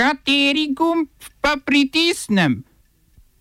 Kateri 0.00 0.72
gumb 0.72 1.08
pa 1.40 1.58
pritisnem? 1.64 2.62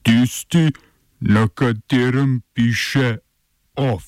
Tisti, 0.03 0.71
na 1.19 1.47
katerem 1.47 2.41
piše 2.53 3.17
OF. 3.75 4.03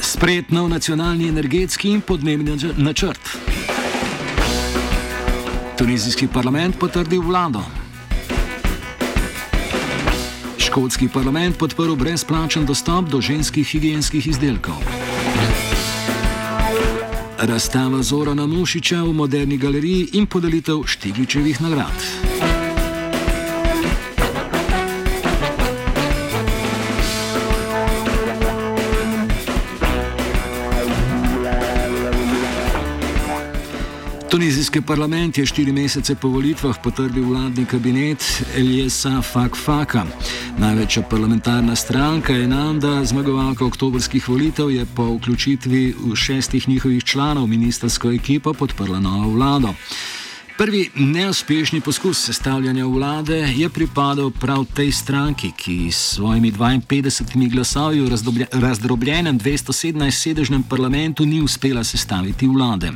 Sprejet 0.00 0.54
nov 0.54 0.68
nacionalni 0.70 1.26
energetski 1.28 1.90
in 1.90 2.00
podnebni 2.00 2.54
načrt. 2.76 3.34
Tunizijski 5.78 6.28
parlament 6.30 6.78
potrdil 6.78 7.22
vlado. 7.22 7.66
Škotski 10.58 11.08
parlament 11.08 11.58
podprl 11.58 11.98
brezplačen 11.98 12.66
dostop 12.66 13.10
do 13.10 13.20
ženskih 13.20 13.66
higijenskih 13.66 14.26
izdelkov. 14.26 15.01
Razstava 17.38 18.02
Zorana 18.02 18.46
Mušiča 18.46 19.02
v 19.02 19.12
moderni 19.12 19.56
galeriji 19.58 20.08
in 20.12 20.26
podelitev 20.26 20.86
Štigličevih 20.86 21.62
nagrad. 21.62 22.51
Tunizijski 34.32 34.80
parlament 34.80 35.38
je 35.38 35.46
štiri 35.46 35.72
mesece 35.72 36.14
po 36.14 36.28
volitvah 36.28 36.76
potrdil 36.82 37.24
vladni 37.28 37.66
kabinet 37.68 38.24
Eliesa 38.56 39.20
Fakfaka. 39.22 40.06
Največja 40.58 41.02
parlamentarna 41.10 41.76
stranka 41.76 42.32
je 42.32 42.48
Nanda, 42.48 43.04
zmagovalka 43.04 43.64
oktobrskih 43.64 44.28
volitev, 44.28 44.70
je 44.70 44.86
po 44.96 45.10
vključitvi 45.18 45.94
šestih 46.16 46.68
njihovih 46.68 47.04
članov 47.04 47.46
ministersko 47.46 48.12
ekipo 48.12 48.54
podprla 48.54 49.00
novo 49.00 49.28
vlado. 49.30 49.74
Prvi 50.58 50.90
neuspešni 50.94 51.80
poskus 51.80 52.24
sestavljanja 52.24 52.86
vlade 52.86 53.36
je 53.36 53.68
pripadal 53.68 54.30
prav 54.30 54.64
tej 54.74 54.92
stranki, 54.92 55.52
ki 55.56 55.92
s 55.92 56.14
svojimi 56.14 56.52
52 56.52 57.50
glasovi 57.52 58.00
v 58.00 58.08
razdrobljenem 58.52 59.40
217-sedežnem 59.40 60.62
parlamentu 60.62 61.24
ni 61.24 61.40
uspela 61.42 61.84
sestaviti 61.84 62.46
vlade. 62.46 62.92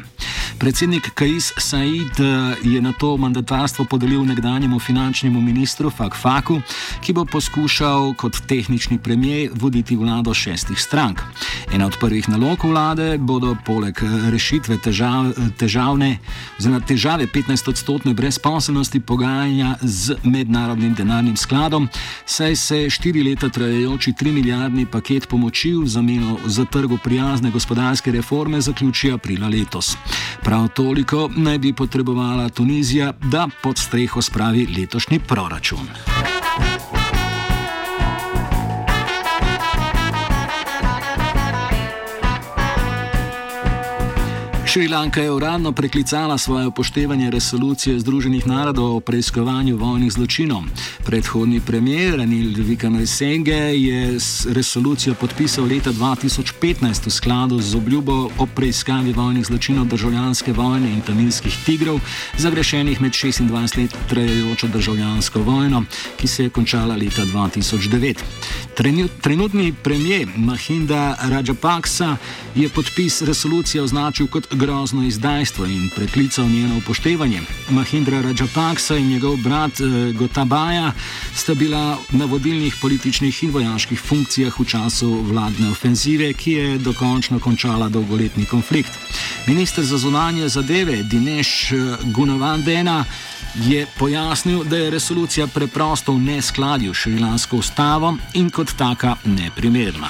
Predsednik 0.59 1.11
Kajis 1.15 1.53
Said 1.59 2.21
eh, 2.21 2.57
je 2.65 2.83
na 2.83 2.93
to 2.93 3.17
mandatarstvo 3.17 3.85
podelil 3.85 4.25
nekdanjemu 4.25 4.79
finančnemu 4.79 5.41
ministru 5.41 5.91
Fakfaku, 5.91 6.61
ki 7.05 7.13
bo 7.13 7.25
poskušal 7.25 8.15
kot 8.15 8.41
tehnični 8.49 8.99
premijer 8.99 9.51
voditi 9.55 9.97
vlado 9.97 10.35
šestih 10.35 10.81
strank. 10.81 11.21
Ena 11.75 11.87
od 11.87 11.99
prvih 12.01 12.29
nalog 12.29 12.65
vlade 12.65 13.19
bodo 13.19 13.57
poleg 13.67 14.01
eh, 14.03 14.31
rešitve 14.31 14.79
težav, 14.79 15.35
težavne, 15.59 16.19
težave 16.87 17.27
15-odstotne 17.47 18.15
brezposobnosti 18.15 19.01
pogajanja 19.01 19.77
z 19.83 20.17
mednarodnim 20.23 20.95
denarnim 20.95 21.37
skladom, 21.37 21.89
saj 22.27 22.57
se 22.57 22.91
štiri 22.91 23.23
leta 23.23 23.49
trajajoči 23.49 24.13
3 24.13 24.33
milijardni 24.33 24.87
paket 24.87 25.29
pomoči 25.29 25.73
v 25.73 25.87
zameno 25.87 26.39
za 26.47 26.65
trgo 26.65 26.97
prijazne 27.05 27.51
gospodarske 27.51 28.13
reforme 28.13 28.61
zaključi 28.61 29.13
aprila 29.13 29.49
letos. 29.49 29.97
Prav 30.43 30.69
toliko 30.69 31.31
naj 31.37 31.59
bi 31.59 31.73
potrebovala 31.73 32.49
Tunizija, 32.49 33.13
da 33.23 33.49
pod 33.63 33.79
streho 33.79 34.23
spravi 34.23 34.67
letošnji 34.79 35.21
proračun. 35.21 36.36
Šrilanka 44.77 45.23
je 45.23 45.31
uradno 45.31 45.73
preklicala 45.73 46.39
svoje 46.39 46.67
upoštevanje 46.67 47.31
resolucije 47.31 48.01
Združenih 48.01 48.47
narodov 48.47 48.97
o 48.97 49.01
preiskovanju 49.01 49.77
vojnih 49.77 50.13
zločinov. 50.13 50.63
Predhodni 51.07 51.61
premijer 51.61 52.21
Anil 52.21 52.53
Vikanojsenge 52.57 53.57
je 53.57 54.19
resolucijo 54.53 55.15
podpisal 55.15 55.65
leta 55.65 55.93
2015 55.93 57.07
v 57.07 57.11
skladu 57.11 57.61
z 57.61 57.77
obljubo 57.77 58.29
o 58.39 58.47
preiskavi 58.47 59.13
vojnih 59.13 59.47
zločinov 59.47 59.87
državljanske 59.87 60.53
vojne 60.53 60.93
in 60.93 61.01
tamilskih 61.01 61.57
tigrov, 61.65 62.01
zagrešenih 62.39 63.01
med 63.01 63.13
26 63.13 63.79
let 63.79 63.97
trajajočo 64.09 64.69
državljansko 64.69 65.41
vojno, 65.41 65.85
ki 66.17 66.29
se 66.29 66.43
je 66.43 66.51
končala 66.51 66.97
leta 66.97 67.25
2009. 67.25 68.15
Trenutni 69.23 69.73
premijer 69.83 70.29
Mahinda 70.37 71.17
Rajapaksa 71.23 72.17
je 72.55 72.69
podpis 72.69 73.23
resolucije 73.23 73.83
označil 73.83 74.27
kot 74.27 74.47
grozno 74.67 75.03
izdajstvo 75.03 75.67
in 75.67 75.91
preklical 75.97 76.49
njeno 76.49 76.77
upoštevanje. 76.79 77.41
Mahindra 77.71 78.21
Rajapaksa 78.21 78.97
in 78.97 79.09
njegov 79.09 79.37
brat 79.37 79.81
eh, 79.81 80.13
Gotabaja 80.13 80.93
sta 81.35 81.55
bila 81.55 81.99
na 82.11 82.25
vodilnih 82.25 82.75
političnih 82.81 83.43
in 83.43 83.51
vojaških 83.51 84.01
funkcijah 84.01 84.61
v 84.61 84.65
času 84.65 85.23
vladne 85.23 85.71
ofenzive, 85.71 86.33
ki 86.33 86.53
je 86.53 86.79
dokončno 86.79 87.39
končala 87.39 87.89
dolgoletni 87.89 88.45
konflikt. 88.45 88.91
Ministr 89.47 89.83
za 89.83 89.99
zunanje 89.99 90.49
zadeve 90.49 91.03
Dineš 91.03 91.73
eh, 91.73 91.77
Gunavandena 92.03 93.05
je 93.55 93.87
pojasnil, 93.99 94.65
da 94.65 94.77
je 94.77 94.91
resolucija 94.91 95.47
preprosto 95.47 96.13
v 96.13 96.19
neskladju 96.19 96.95
s 96.95 96.97
šrilansko 96.97 97.57
ustavo 97.57 98.17
in 98.35 98.51
kot 98.51 98.75
taka 98.77 99.17
neprimerna. 99.25 100.09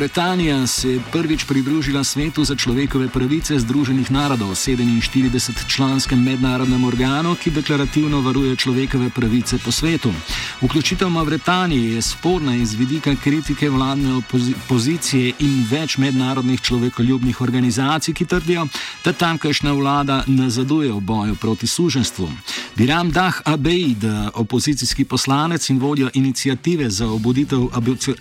Mauretanija 0.00 0.66
se 0.66 0.90
je 0.90 1.00
prvič 1.12 1.44
pridružila 1.44 2.04
svetu 2.04 2.44
za 2.44 2.56
človekove 2.56 3.08
pravice 3.08 3.58
Združenih 3.58 4.10
narodov, 4.10 4.48
47-članskem 4.48 6.24
mednarodnem 6.24 6.84
organu, 6.84 7.34
ki 7.34 7.50
deklarativno 7.50 8.20
varuje 8.20 8.56
človekove 8.56 9.10
pravice 9.10 9.58
po 9.64 9.72
svetu. 9.72 10.12
Vključitev 10.60 11.08
Mauretanije 11.08 11.94
je 11.94 12.02
sporna 12.02 12.56
iz 12.56 12.74
vidika 12.74 13.14
kritike 13.16 13.70
vladne 13.70 14.14
opozicije 14.14 15.32
in 15.38 15.66
več 15.70 15.96
mednarodnih 15.96 16.60
človekoljubnih 16.60 17.40
organizacij, 17.40 18.14
ki 18.14 18.24
trdijo, 18.24 18.66
da 19.04 19.12
tamkajšnja 19.12 19.72
vlada 19.72 20.24
nazaduje 20.26 20.92
v 20.92 21.00
boju 21.00 21.34
proti 21.34 21.66
suženstvu. 21.66 22.28
Biram 22.76 23.10
Dah 23.10 23.40
Abeid, 23.44 24.04
opozicijski 24.34 25.04
poslanec 25.04 25.70
in 25.70 25.78
vodja 25.78 26.10
inicijative 26.14 26.90
za 26.90 27.08
obuditev 27.08 27.68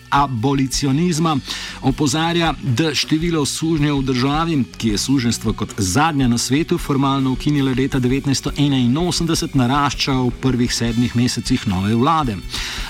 abolicionizma, 0.10 1.38
opozarja, 1.82 2.54
da 2.64 2.96
število 2.96 3.46
sužnjev 3.46 3.98
v 3.98 4.04
državi, 4.04 4.64
ki 4.78 4.90
je 4.90 4.98
suženstvo 4.98 5.54
kot 5.54 5.74
zadnja 5.78 6.28
na 6.28 6.38
svetu 6.38 6.78
formalno 6.78 7.32
ukinila 7.32 7.74
leta 7.78 8.00
1981, 8.00 9.56
narašča 9.56 10.14
v 10.14 10.32
prvih 10.42 10.74
sedmih 10.74 11.16
mesecih 11.16 11.68
nove 11.68 11.96
vlade. 11.96 12.29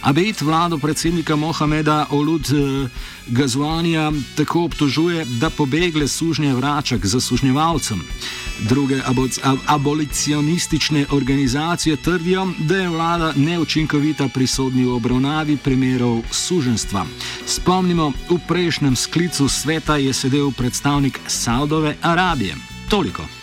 Abejt 0.01 0.41
vlado 0.41 0.77
predsednika 0.77 1.35
Mohameda 1.35 2.05
Olud 2.09 2.41
eh, 2.41 2.89
Gazwanija 3.27 4.11
tako 4.35 4.63
obtožuje, 4.63 5.25
da 5.25 5.49
pobegle 5.49 6.07
sužnje 6.07 6.53
vrača 6.53 6.97
k 6.97 7.05
zasužnjevalcem. 7.05 8.01
Druge 8.59 9.01
abolicionistične 9.67 11.05
organizacije 11.11 11.95
trdijo, 11.95 12.47
da 12.59 12.77
je 12.77 12.89
vlada 12.89 13.33
neučinkovita 13.35 14.27
pri 14.27 14.47
sodni 14.47 14.85
obravnavi 14.85 15.57
primerov 15.57 16.21
suženstva. 16.31 17.05
Spomnimo, 17.45 18.11
v 18.29 18.39
prejšnjem 18.47 18.95
sklicu 18.95 19.47
sveta 19.47 19.97
je 19.97 20.13
sedel 20.13 20.51
predstavnik 20.51 21.19
Saudove 21.27 21.95
Arabije. 22.01 22.55
Toliko. 22.89 23.38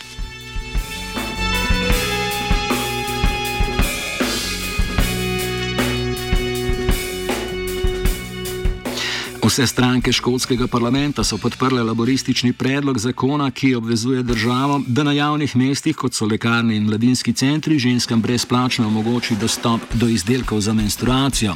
Vse 9.56 9.66
stranke 9.66 10.12
škotskega 10.12 10.66
parlamenta 10.66 11.24
so 11.24 11.38
podprle 11.38 11.82
laboristični 11.82 12.52
predlog 12.52 12.98
zakona, 12.98 13.50
ki 13.50 13.74
obvezuje 13.74 14.22
državo, 14.22 14.82
da 14.86 15.02
na 15.02 15.12
javnih 15.12 15.56
mestih, 15.56 15.96
kot 15.96 16.14
so 16.14 16.26
lekarne 16.26 16.76
in 16.76 16.84
mladinski 16.84 17.32
centri, 17.32 17.78
ženskam 17.78 18.20
brezplačno 18.22 18.86
omogoči 18.86 19.36
dostop 19.40 19.80
do 19.94 20.08
izdelkov 20.08 20.60
za 20.60 20.72
menstruacijo. 20.72 21.54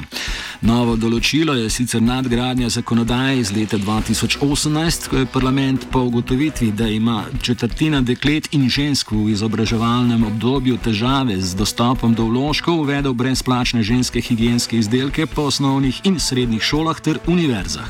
Novo 0.61 0.97
določilo 0.97 1.55
je 1.55 1.69
sicer 1.71 2.01
nadgradnja 2.03 2.71
zakonodaje 2.73 3.39
iz 3.41 3.53
leta 3.53 3.77
2018, 3.79 5.09
ko 5.11 5.21
je 5.21 5.29
parlament 5.29 5.85
po 5.93 6.01
ugotovitvi, 6.09 6.71
da 6.73 6.89
ima 6.89 7.25
četrtina 7.43 8.01
deklet 8.01 8.49
in 8.57 8.69
žensk 8.69 9.13
v 9.13 9.29
izobraževalnem 9.35 10.25
obdobju 10.25 10.79
težave 10.81 11.37
z 11.41 11.53
dostopom 11.55 12.17
do 12.17 12.25
vložkov, 12.33 12.81
uvedel 12.81 13.13
brezplačne 13.13 13.83
ženske 13.83 14.21
higijenske 14.21 14.81
izdelke 14.81 15.27
po 15.27 15.51
osnovnih 15.53 16.01
in 16.05 16.17
srednjih 16.21 16.63
šolah 16.63 17.01
ter 17.01 17.21
univerzah. 17.27 17.90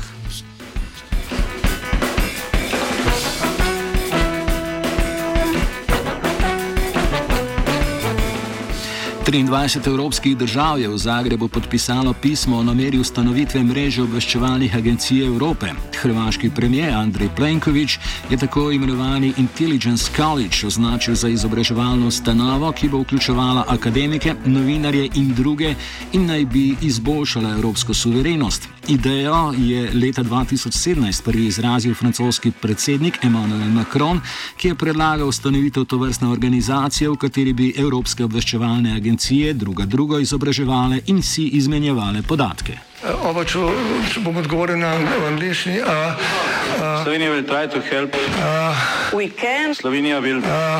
23 9.25 9.87
evropskih 9.87 10.37
držav 10.37 10.79
je 10.79 10.87
v 10.89 10.97
Zagrebu 10.97 11.47
podpisalo 11.47 12.13
pismo 12.13 12.57
o 12.57 12.63
nameri 12.63 12.97
ustanovitve 12.97 13.63
mreže 13.63 14.01
obveščevalnih 14.01 14.75
agencij 14.75 15.25
Evrope. 15.25 15.67
Hrvaški 16.01 16.49
premijer 16.49 16.93
Andrej 16.93 17.29
Plenković 17.35 17.97
je 18.29 18.37
tako 18.37 18.71
imenovani 18.71 19.33
Intelligence 19.37 20.11
College 20.15 20.67
označil 20.67 21.15
za 21.15 21.29
izobraževalno 21.29 22.07
ustanovo, 22.07 22.71
ki 22.71 22.89
bo 22.89 23.03
vključevala 23.03 23.65
akademike, 23.67 24.35
novinarje 24.45 25.09
in 25.15 25.33
druge 25.35 25.75
in 26.13 26.25
naj 26.25 26.45
bi 26.45 26.75
izboljšala 26.81 27.49
evropsko 27.49 27.93
suverenost. 27.93 28.67
Idejo 28.87 29.53
je 29.57 29.91
leta 29.93 30.23
2017 30.23 31.23
prvi 31.23 31.45
izrazil 31.45 31.93
francoski 31.93 32.51
predsednik 32.51 33.19
Emmanuel 33.23 33.69
Macron, 33.69 34.21
ki 34.57 34.67
je 34.67 34.75
predlagal 34.75 35.27
ustanovitev 35.27 35.85
tovrstne 35.85 36.27
organizacije, 36.27 37.09
v 37.09 37.15
kateri 37.15 37.53
bi 37.53 37.73
evropske 37.77 38.23
obveščevalne 38.23 38.95
agencije 38.95 39.10
druga 39.53 39.85
drugo 39.85 40.19
izobraževale 40.19 41.01
in 41.05 41.21
si 41.21 41.47
izmenjevale 41.47 42.21
podatke. 42.21 42.90
Oba, 43.11 43.43
če, 43.45 43.59
če 44.13 44.19
bom 44.23 44.37
odgovoril 44.37 44.77
na 44.79 44.93
angliški. 45.27 45.81
Slovenija 47.03 47.31
bo 47.31 47.41
poskušala 47.49 48.07
pomagati. 48.07 49.75
Slovenija 49.75 50.21
bo 50.21 50.27
naredila 50.27 50.71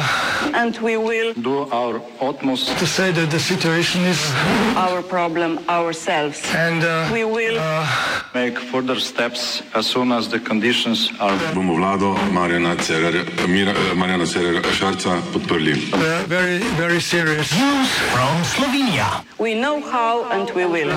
naš 1.72 2.00
utmost, 2.19 2.69
da 2.69 2.86
bo 2.86 3.04
rekla, 3.04 3.25
da 3.25 3.36
je 3.36 3.39
situacija 3.39 4.01
naš 4.04 5.04
problem, 5.10 5.57
naš 5.68 5.95
sebe. 5.95 6.33
In 6.62 6.80
bomo 7.10 7.28
naredili 7.28 7.60
nadaljnje 8.33 8.56
korake, 8.72 9.63
as 9.74 9.86
soon 9.86 10.12
as 10.12 10.28
the 10.30 10.39
conditions 10.39 11.10
are. 11.19 11.38
Bomo 11.54 11.74
vlado 11.74 12.16
Marjana 12.31 12.75
Cererera 14.25 14.72
Šarca 14.74 15.22
podprli. 15.33 15.74
Very, 16.28 16.60
very 16.78 17.01
serious. 17.01 17.50
From 18.13 18.44
Slovenija. 18.56 19.24
We 19.39 19.56
know 19.56 19.81
how 19.81 20.24
and 20.31 20.50
we 20.56 20.66
will. 20.66 20.92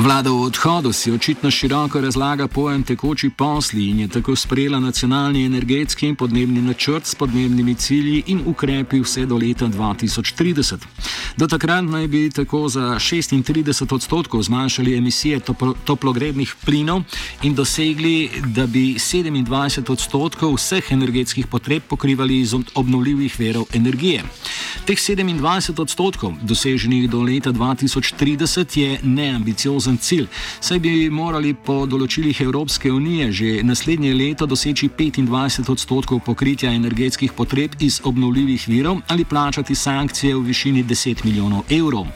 Vlada 0.00 0.30
v 0.30 0.48
odhodu 0.48 0.92
si 0.92 1.12
očitno 1.12 1.50
široko 1.50 2.00
razlaga 2.00 2.46
pojem 2.48 2.82
tekoči 2.82 3.28
posli 3.30 3.90
in 3.90 4.00
je 4.00 4.08
tako 4.08 4.36
sprejela 4.36 4.80
nacionalni 4.80 5.44
energetski 5.44 6.08
in 6.08 6.16
podnebni 6.16 6.62
načrt 6.62 7.06
s 7.06 7.14
podnebnimi 7.14 7.74
cilji 7.74 8.22
in 8.26 8.40
ukrepi 8.46 9.00
vse 9.00 9.26
do 9.26 9.36
leta 9.36 9.68
2030. 9.68 10.86
Do 11.36 11.46
takrat 11.46 11.84
naj 11.84 12.06
bi 12.08 12.30
tako 12.30 12.68
za 12.68 12.80
36 12.80 13.94
odstotkov 13.94 14.42
zmanjšali 14.42 14.96
emisije 14.96 15.40
toplogrednih 15.84 16.54
plinov 16.64 17.02
in 17.42 17.54
dosegli, 17.54 18.30
da 18.46 18.66
bi 18.66 18.94
27 18.94 19.92
odstotkov 19.92 20.54
vseh 20.54 20.92
energetskih 20.92 21.46
potreb 21.46 21.82
pokrivali 21.88 22.40
iz 22.40 22.54
obnovljivih 22.74 23.40
verov 23.40 23.64
energije. 23.74 24.24
Teh 24.86 24.98
27 24.98 25.80
odstotkov, 25.80 26.32
doseženih 26.42 27.10
do 27.10 27.22
leta 27.22 27.52
2030, 27.52 28.78
je 28.80 28.98
neambiciozen 29.02 29.50
ambiciozen 29.60 29.96
cilj, 29.98 30.26
saj 30.60 30.78
bi 30.78 31.10
morali 31.10 31.54
po 31.54 31.86
določilih 31.86 32.40
Evropske 32.40 32.92
unije 32.92 33.32
že 33.32 33.62
naslednje 33.62 34.14
leto 34.14 34.46
doseči 34.46 34.88
25 34.88 35.70
odstotkov 35.70 36.20
pokritja 36.24 36.72
energetskih 36.72 37.32
potreb 37.32 37.74
iz 37.80 38.00
obnovljivih 38.04 38.68
virov 38.68 39.00
ali 39.08 39.24
plačati 39.24 39.74
sankcije 39.74 40.34
v 40.34 40.44
višini 40.46 40.84
10 40.84 41.19
milijonov 41.24 41.62
evrov. 41.70 42.06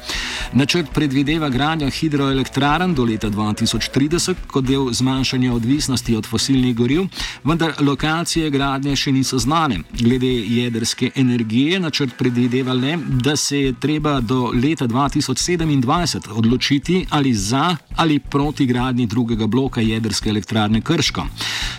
Načrt 0.52 0.90
predvideva 0.94 1.48
gradnjo 1.48 1.90
hidroelektrarn 1.90 2.94
do 2.94 3.04
leta 3.04 3.30
2030 3.30 4.34
kot 4.46 4.64
del 4.64 4.92
zmanjšanja 4.92 5.52
odvisnosti 5.52 6.16
od 6.16 6.26
fosilnih 6.26 6.76
goriv, 6.76 7.06
vendar 7.44 7.72
lokacije 7.80 8.50
gradnje 8.50 8.96
še 8.96 9.12
niso 9.12 9.38
znane. 9.38 9.80
Glede 10.00 10.30
jedrske 10.30 11.10
energije 11.16 11.80
načrt 11.80 12.14
predvideva 12.18 12.72
le, 12.72 12.96
da 13.06 13.36
se 13.36 13.60
je 13.60 13.72
treba 13.80 14.20
do 14.20 14.52
leta 14.54 14.86
2027 14.86 16.30
odločiti 16.30 17.06
ali 17.10 17.34
za 17.34 17.76
ali 17.96 18.18
proti 18.18 18.66
gradnji 18.66 19.06
drugega 19.06 19.46
bloka 19.46 19.80
jedrske 19.80 20.30
elektrarne 20.30 20.80
Krško. 20.80 21.26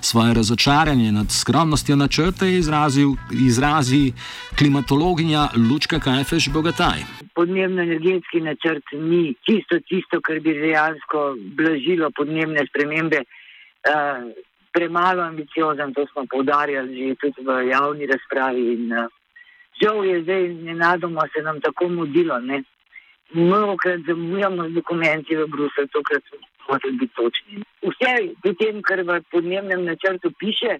Svoje 0.02 0.34
razočaranje 0.34 1.12
nad 1.12 1.32
skromnostjo 1.32 1.96
načrta 1.96 2.46
je 2.46 2.60
izrazil, 2.60 3.16
izrazi 3.32 4.12
klimatologinja 4.58 5.50
Lučka 5.56 6.00
Kajfeš 6.00 6.50
Bogataj. 6.50 7.15
Podnebno-energetski 7.36 8.42
načrt 8.42 8.94
ni 8.94 9.36
čisto 9.48 9.80
tisto, 9.90 10.22
kar 10.22 10.40
bi 10.40 10.54
dejansko 10.54 11.36
blažilo 11.58 12.12
podnebne 12.16 12.66
spremembe. 12.70 13.24
Uh, 13.86 14.32
premalo 14.76 15.24
ambiciozen, 15.24 15.94
to 15.94 16.06
smo 16.12 16.26
povdarjali 16.32 16.96
že 16.98 17.16
tudi 17.22 17.46
v 17.48 17.68
javni 17.70 18.08
razpravi. 18.12 18.64
In, 18.74 18.92
uh, 18.92 19.12
žal 19.82 20.06
je 20.06 20.22
zdaj 20.24 20.48
nenadoma 20.70 21.28
se 21.34 21.44
nam 21.44 21.62
tako 21.62 21.90
mudilo. 21.90 22.40
Ne? 22.40 22.64
mnogokrat 23.34 24.00
zamujamo 24.08 24.70
z 24.70 24.74
dokumenti 24.74 25.36
v 25.36 25.48
Bruselj, 25.48 25.88
tokrat 25.92 26.24
morali 26.70 26.98
biti 26.98 27.14
točni. 27.16 27.64
Vse 27.82 28.14
v 28.44 28.54
tem, 28.60 28.82
kar 28.82 29.02
v 29.02 29.22
podnebnem 29.32 29.86
načrtu 29.86 30.32
piše, 30.40 30.78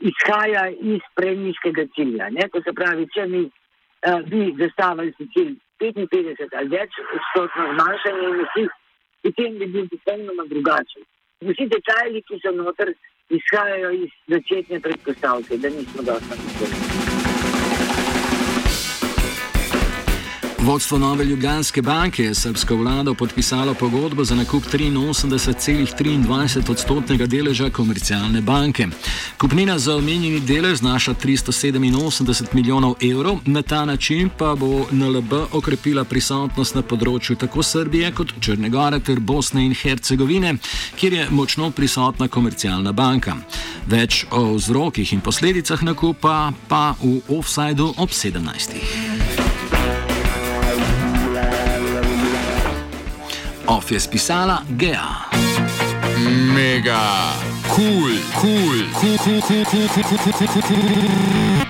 izhaja 0.00 0.70
iz 0.70 1.02
prejniškega 1.14 1.84
cilja. 1.94 2.30
Ne? 2.30 2.48
To 2.52 2.62
se 2.62 2.72
pravi, 2.72 3.06
če 3.14 3.26
mi 3.26 3.42
uh, 3.44 4.20
bi 4.26 4.54
zastavili 4.58 5.12
si 5.18 5.26
cilj 5.34 5.56
55 5.80 6.56
ali 6.60 6.74
več 6.76 6.98
odstotno 7.04 7.68
zmanjšanje 7.74 8.26
emisij, 8.32 8.68
potem 9.22 9.58
bi 9.58 9.70
bil 9.76 9.88
popolnoma 9.94 10.48
drugačen. 10.52 11.06
Vsi 11.50 11.68
detajli, 11.74 12.22
ki 12.28 12.40
so 12.42 12.52
noter, 12.56 12.92
izhajajo 13.30 13.92
iz 14.04 14.10
začetne 14.34 14.80
predpostavke, 14.86 15.62
da 15.62 15.68
nismo 15.76 16.02
dosti 16.02 16.36
ambiciozni. 16.36 16.99
Vodstvo 20.64 20.98
nove 20.98 21.24
Ljubljanske 21.24 21.82
banke 21.82 22.24
je 22.24 22.34
srpsko 22.34 22.76
vlado 22.76 23.14
podpisalo 23.14 23.74
pogodbo 23.74 24.24
za 24.24 24.34
nakup 24.34 24.62
83,23 24.62 26.70
odstotnega 26.70 27.26
deleža 27.26 27.70
komercialne 27.70 28.40
banke. 28.40 28.86
Kupnina 29.38 29.78
za 29.78 29.96
omenjeni 29.96 30.40
delež 30.40 30.78
znaša 30.78 31.14
387 31.14 32.46
milijonov 32.52 32.94
evrov, 33.00 33.38
na 33.44 33.62
ta 33.62 33.84
način 33.84 34.30
pa 34.38 34.54
bo 34.54 34.86
NLB 34.90 35.32
okrepila 35.52 36.04
prisotnost 36.04 36.74
na 36.74 36.82
področju 36.82 37.36
tako 37.36 37.62
Srbije 37.62 38.12
kot 38.12 38.32
Črne 38.40 38.68
Gore 38.68 39.00
ter 39.00 39.20
Bosne 39.20 39.64
in 39.64 39.74
Hercegovine, 39.74 40.54
kjer 40.96 41.12
je 41.12 41.26
močno 41.30 41.70
prisotna 41.70 42.28
komercialna 42.28 42.92
banka. 42.92 43.36
Več 43.86 44.26
o 44.30 44.54
vzrokih 44.54 45.12
in 45.12 45.20
posledicah 45.20 45.82
nakupa 45.82 46.52
pa 46.68 46.94
v 47.00 47.20
offsajdu 47.28 47.94
ob 47.96 48.10
17. 48.10 49.19
Of 53.70 53.90
je 53.90 54.00
spisala 54.00 54.62
Gea. 54.76 55.30
Mega, 56.54 57.32
kul, 57.68 58.18
cool, 58.40 58.82
kul, 58.98 59.18
cool, 59.18 59.40
kul, 59.40 59.64
cool, 59.64 59.88
kul, 59.88 59.88
kul, 59.88 60.18
kul, 60.18 60.32
kul, 60.34 60.48
kul, 60.48 60.62
kul, 60.62 60.62
kul. 60.62 61.69